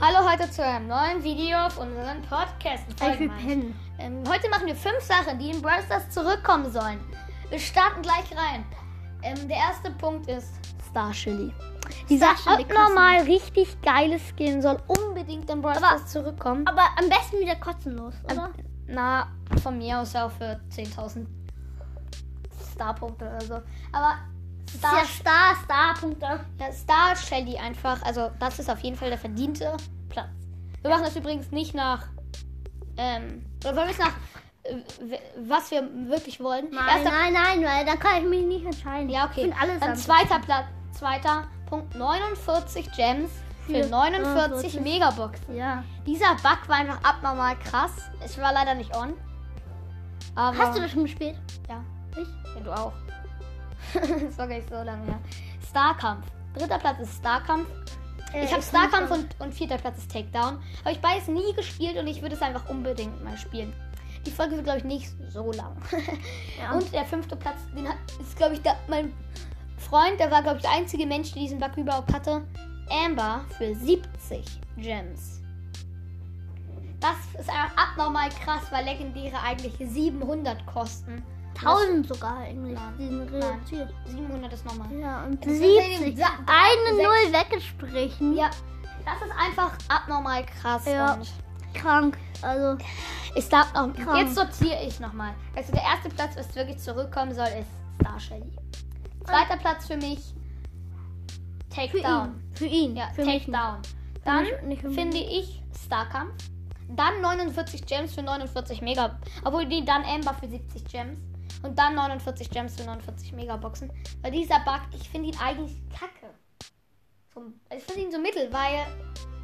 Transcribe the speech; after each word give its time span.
Hallo 0.00 0.30
heute 0.30 0.48
zu 0.48 0.64
einem 0.64 0.86
neuen 0.86 1.24
Video 1.24 1.58
auf 1.58 1.76
unserem 1.76 2.22
Podcast. 2.22 2.84
Ich 2.88 3.18
will 3.18 3.28
pennen. 3.30 3.74
Ähm, 3.98 4.22
heute 4.28 4.48
machen 4.48 4.66
wir 4.66 4.76
fünf 4.76 5.00
Sachen, 5.00 5.40
die 5.40 5.50
in 5.50 5.60
Brawl 5.60 5.82
Stars 5.82 6.08
zurückkommen 6.10 6.70
sollen. 6.70 7.00
Wir 7.50 7.58
starten 7.58 8.02
gleich 8.02 8.30
rein. 8.30 8.64
Ähm, 9.24 9.48
der 9.48 9.56
erste 9.56 9.90
Punkt 9.90 10.28
ist 10.28 10.54
Star 10.88 11.10
Chili. 11.10 11.52
Dieser 12.08 12.30
abnormal 12.46 13.22
richtig 13.22 13.82
geile 13.82 14.20
Skin 14.20 14.62
soll 14.62 14.80
unbedingt 14.86 15.50
in 15.50 15.60
Brawl 15.60 15.74
Stars 15.74 16.06
zurückkommen. 16.06 16.64
Aber 16.68 16.84
am 16.96 17.08
besten 17.08 17.40
wieder 17.40 17.56
kostenlos, 17.56 18.14
oder? 18.30 18.50
Na, 18.86 19.26
von 19.64 19.78
mir 19.78 19.98
aus 19.98 20.14
auch 20.14 20.30
für 20.30 20.60
10.000 20.70 21.26
Starpunkte 22.72 23.24
oder 23.26 23.40
so. 23.40 23.54
Aber 23.90 24.18
Star, 24.68 25.04
Star, 25.04 25.04
Star, 25.06 25.56
Star, 25.64 25.94
Punkte. 26.00 26.40
ja, 26.60 26.72
Star 26.72 27.16
Shelly 27.16 27.56
einfach, 27.56 28.02
also 28.02 28.30
das 28.38 28.58
ist 28.58 28.70
auf 28.70 28.80
jeden 28.80 28.96
Fall 28.96 29.08
der 29.10 29.18
verdiente 29.18 29.76
Platz. 30.08 30.28
Wir 30.82 30.90
machen 30.90 31.04
das 31.04 31.16
übrigens 31.16 31.50
nicht 31.50 31.74
nach, 31.74 32.06
ähm, 32.96 33.44
oder 33.64 33.76
wollen 33.76 33.88
wir 33.88 33.92
es 33.92 33.98
nach, 33.98 34.12
äh, 34.64 35.18
was 35.48 35.70
wir 35.70 35.82
wirklich 36.08 36.40
wollen? 36.40 36.66
Nein, 36.70 36.88
Erster, 36.88 37.10
nein, 37.10 37.32
nein, 37.32 37.64
weil 37.64 37.84
da 37.86 37.96
kann 37.96 38.22
ich 38.22 38.28
mich 38.28 38.44
nicht 38.44 38.64
entscheiden. 38.66 39.08
ja, 39.08 39.26
okay. 39.26 39.52
Dann 39.80 39.96
zweiter 39.96 40.38
Platz, 40.40 40.66
zweiter 40.92 41.44
Punkt, 41.66 41.94
49 41.94 42.90
Gems 42.96 43.30
für 43.66 43.84
Für 43.84 43.90
49 43.90 44.74
49. 44.74 44.80
Megaboxen. 44.80 45.54
Ja. 45.56 45.84
Dieser 46.06 46.34
Bug 46.36 46.68
war 46.68 46.76
einfach 46.76 47.02
abnormal 47.02 47.56
krass. 47.58 47.92
Ich 48.24 48.38
war 48.38 48.52
leider 48.52 48.74
nicht 48.74 48.96
on. 48.96 49.12
Hast 50.36 50.76
du 50.76 50.80
das 50.82 50.90
schon 50.92 51.02
gespielt? 51.02 51.36
Ja. 51.68 51.82
Ich? 52.12 52.28
Ja, 52.54 52.60
du 52.62 52.72
auch. 52.72 52.92
das 53.94 54.38
war 54.38 54.48
gar 54.48 54.56
nicht 54.56 54.68
so 54.68 54.74
lange 54.74 55.04
her. 55.06 55.18
Starkampf. 55.68 56.26
Dritter 56.54 56.78
Platz 56.78 57.00
ist 57.00 57.16
Starkampf. 57.18 57.68
Äh, 58.32 58.44
ich 58.44 58.52
habe 58.52 58.62
Starkampf 58.62 59.10
und, 59.10 59.28
und 59.38 59.54
vierter 59.54 59.78
Platz 59.78 59.98
ist 59.98 60.10
Takedown. 60.10 60.58
Habe 60.80 60.92
ich 60.92 61.00
beides 61.00 61.28
nie 61.28 61.52
gespielt 61.54 61.96
und 61.96 62.06
ich 62.06 62.22
würde 62.22 62.34
es 62.34 62.42
einfach 62.42 62.68
unbedingt 62.68 63.22
mal 63.24 63.36
spielen. 63.36 63.72
Die 64.26 64.30
Folge 64.30 64.56
wird, 64.56 64.64
glaube 64.64 64.78
ich, 64.78 64.84
nicht 64.84 65.10
so 65.30 65.52
lang. 65.52 65.76
Ja. 66.60 66.72
Und 66.72 66.92
der 66.92 67.04
fünfte 67.04 67.36
Platz, 67.36 67.58
den 67.76 67.88
hat, 67.88 67.96
ist, 68.20 68.36
glaube 68.36 68.54
ich, 68.54 68.62
der, 68.62 68.76
mein 68.88 69.12
Freund, 69.76 70.18
der 70.18 70.30
war, 70.30 70.42
glaube 70.42 70.56
ich, 70.56 70.62
der 70.62 70.72
einzige 70.72 71.06
Mensch, 71.06 71.32
der 71.32 71.42
diesen 71.42 71.60
Bug 71.60 71.76
überhaupt 71.76 72.12
hatte. 72.12 72.42
Amber 72.90 73.44
für 73.56 73.74
70 73.74 74.44
Gems. 74.76 75.40
Das 76.98 77.40
ist 77.40 77.48
einfach 77.48 77.76
abnormal 77.76 78.28
krass, 78.30 78.62
weil 78.70 78.84
Legendäre 78.84 79.40
eigentlich 79.40 79.74
700 79.78 80.66
kosten. 80.66 81.22
1000 81.56 82.06
sogar 82.08 82.38
eigentlich. 82.38 82.74
Nein. 82.74 82.94
Sind 82.98 83.30
Nein. 83.32 83.42
reduziert. 83.42 83.94
700 84.06 84.52
ist 84.52 84.64
normal. 84.64 84.92
Ja, 84.98 85.24
und 85.24 85.44
Das 85.44 85.52
ist 85.52 85.60
70. 85.60 86.16
Sa- 86.18 86.38
Eine 86.46 87.02
Null 87.02 87.32
weggesprochen. 87.32 88.36
Ja, 88.36 88.50
das 89.04 89.16
ist 89.28 89.34
einfach 89.38 89.72
abnormal 89.88 90.44
krass. 90.46 90.84
Ja. 90.86 91.14
Und 91.14 91.28
Krank. 91.74 92.16
Also, 92.42 92.82
ich 93.34 93.48
darf 93.48 93.72
noch. 93.74 93.92
Krank. 93.94 94.16
Jetzt 94.18 94.34
sortiere 94.36 94.82
ich 94.86 95.00
nochmal. 95.00 95.34
Also 95.56 95.72
der 95.72 95.82
erste 95.82 96.08
Platz, 96.10 96.36
was 96.36 96.54
wirklich 96.54 96.78
zurückkommen 96.78 97.34
soll, 97.34 97.46
ist 97.46 97.68
Star 98.00 98.18
Shelly. 98.20 98.50
Zweiter 99.24 99.56
Platz 99.58 99.86
für 99.86 99.96
mich 99.96 100.20
für 101.68 101.74
Takedown. 101.74 102.28
ihn. 102.28 102.52
Für 102.56 102.64
ihn. 102.66 102.96
Ja, 102.96 103.08
für 103.14 103.24
Takedown. 103.24 103.78
Dann 104.24 104.46
für 104.46 104.66
mich. 104.66 104.80
finde 104.80 105.16
ich 105.18 105.62
Starkampf. 105.84 106.32
Dann 106.90 107.20
49 107.20 107.84
Gems 107.86 108.14
für 108.14 108.22
49 108.22 108.80
Mega. 108.80 109.18
Obwohl 109.44 109.66
die 109.66 109.84
dann 109.84 110.02
Amber 110.04 110.32
für 110.34 110.48
70 110.48 110.84
Gems. 110.86 111.18
Und 111.62 111.78
dann 111.78 111.94
49 111.94 112.50
Gems 112.50 112.76
für 112.76 112.84
49 112.84 113.32
Megaboxen. 113.32 113.90
Weil 114.22 114.32
dieser 114.32 114.60
Bug, 114.60 114.80
ich 114.92 115.08
finde 115.08 115.30
ihn 115.30 115.38
eigentlich 115.38 115.76
kacke. 115.90 116.32
So, 117.34 117.42
ich 117.74 117.82
finde 117.82 118.00
ihn 118.02 118.12
so 118.12 118.18
mittel, 118.18 118.52
weil 118.52 118.86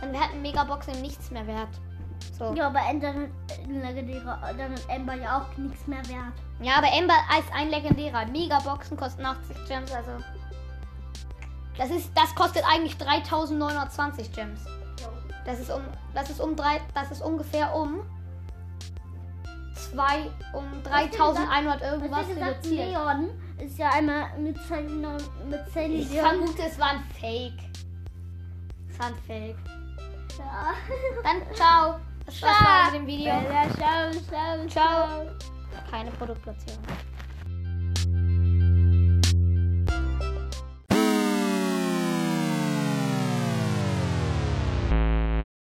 dann 0.00 0.12
werden 0.12 0.42
Megaboxen 0.42 1.00
nichts 1.02 1.30
mehr 1.30 1.46
wert. 1.46 1.68
So. 2.38 2.54
Ja, 2.54 2.68
aber 2.68 2.80
dann 3.00 3.30
legendäre, 3.66 4.38
dann 4.56 4.72
ist 4.72 4.88
Amber 4.88 5.14
ja 5.14 5.40
auch 5.40 5.56
nichts 5.58 5.86
mehr 5.86 6.06
wert. 6.08 6.34
Ja, 6.60 6.76
aber 6.78 6.88
Ember 6.92 7.14
ist 7.38 7.52
ein 7.52 7.70
legendärer. 7.70 8.26
Megaboxen 8.26 8.96
kosten 8.96 9.24
80 9.24 9.56
Gems, 9.66 9.92
also. 9.92 10.12
Das 11.76 11.90
ist, 11.90 12.10
das 12.16 12.34
kostet 12.34 12.64
eigentlich 12.68 12.96
3920 12.98 14.32
Gems. 14.32 14.64
Das 15.44 15.60
ist 15.60 15.70
um, 15.70 15.82
das 16.14 16.30
ist 16.30 16.40
um 16.40 16.56
drei, 16.56 16.80
das 16.94 17.10
ist 17.10 17.22
ungefähr 17.22 17.74
um 17.74 18.00
zwei, 19.90 20.30
um 20.52 20.82
3100 20.82 21.82
irgendwas 21.82 22.10
Was 22.10 22.28
gesagt, 22.28 22.64
reduziert. 22.64 22.88
Leon 22.88 23.30
ist 23.58 23.78
ja 23.78 23.90
einmal 23.90 24.38
mit 24.38 24.56
Sally, 24.68 24.88
mit 25.48 25.68
Sally 25.72 25.98
Ich 26.00 26.20
vermute, 26.20 26.62
es 26.66 26.78
war 26.78 26.90
ein 26.90 27.04
Fake. 27.20 27.58
Es 28.88 28.98
war 28.98 29.06
ein 29.06 29.14
Fake. 29.26 29.56
Ja. 30.38 30.74
Dann 31.22 31.54
ciao. 31.54 32.00
Das 32.26 32.42
war's 32.42 32.92
mit 32.92 33.00
dem 33.00 33.06
Video. 33.06 33.26
Ja, 33.26 33.66
ciao, 33.76 34.10
ciao, 34.28 34.68
Ciao. 34.68 35.26
Keine 35.90 36.10
Produktplatzierung. 36.12 36.82